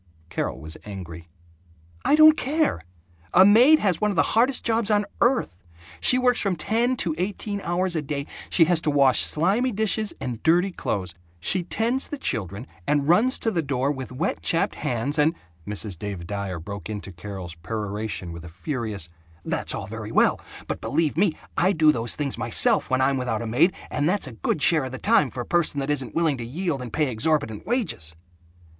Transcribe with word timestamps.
Carol 0.29 0.59
was 0.59 0.77
angry. 0.83 1.27
"I 2.03 2.15
don't 2.15 2.35
care! 2.35 2.81
A 3.35 3.45
maid 3.45 3.77
has 3.77 4.01
one 4.01 4.09
of 4.09 4.15
the 4.15 4.23
hardest 4.33 4.63
jobs 4.65 4.89
on 4.89 5.05
earth. 5.21 5.59
She 5.99 6.17
works 6.17 6.39
from 6.41 6.55
ten 6.55 6.97
to 6.97 7.13
eighteen 7.19 7.61
hours 7.61 7.95
a 7.95 8.01
day. 8.01 8.25
She 8.49 8.65
has 8.65 8.81
to 8.81 8.89
wash 8.89 9.21
slimy 9.21 9.71
dishes 9.71 10.11
and 10.19 10.41
dirty 10.41 10.71
clothes. 10.71 11.13
She 11.39 11.61
tends 11.61 12.07
the 12.07 12.17
children 12.17 12.65
and 12.87 13.07
runs 13.07 13.37
to 13.37 13.51
the 13.51 13.61
door 13.61 13.91
with 13.91 14.11
wet 14.11 14.41
chapped 14.41 14.73
hands 14.73 15.19
and" 15.19 15.35
Mrs. 15.69 15.99
Dave 15.99 16.25
Dyer 16.25 16.57
broke 16.57 16.89
into 16.89 17.11
Carol's 17.11 17.53
peroration 17.53 18.31
with 18.31 18.43
a 18.43 18.49
furious, 18.49 19.07
"That's 19.45 19.75
all 19.75 19.85
very 19.85 20.11
well, 20.11 20.41
but 20.67 20.81
believe 20.81 21.15
me, 21.15 21.33
I 21.57 21.73
do 21.73 21.91
those 21.91 22.15
things 22.15 22.39
myself 22.39 22.89
when 22.89 23.01
I'm 23.01 23.17
without 23.17 23.43
a 23.43 23.45
maid 23.45 23.71
and 23.91 24.09
that's 24.09 24.25
a 24.25 24.33
good 24.33 24.63
share 24.63 24.85
of 24.85 24.93
the 24.93 24.97
time 24.97 25.29
for 25.29 25.41
a 25.41 25.45
person 25.45 25.79
that 25.79 25.91
isn't 25.91 26.15
willing 26.15 26.37
to 26.39 26.43
yield 26.43 26.81
and 26.81 26.91
pay 26.91 27.11
exorbitant 27.11 27.67
wages!" 27.67 28.15